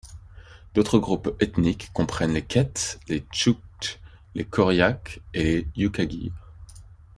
D'autres 0.73 0.97
groupes 0.97 1.35
ethniques 1.43 1.93
comprennent 1.93 2.33
les 2.33 2.41
Kets, 2.43 2.99
les 3.07 3.19
Tchouktches, 3.31 3.99
les 4.33 4.45
Koryaks 4.45 5.21
et 5.35 5.43
les 5.43 5.67
Youkaguires. 5.83 6.33